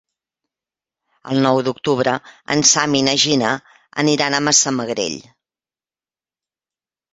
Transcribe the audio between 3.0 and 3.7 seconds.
i na Gina